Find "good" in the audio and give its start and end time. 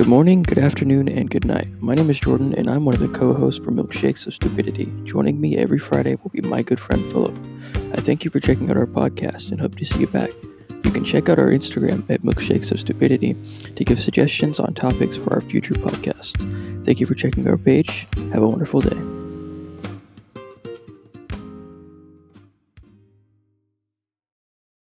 0.00-0.08, 0.42-0.56, 1.28-1.44, 6.62-6.80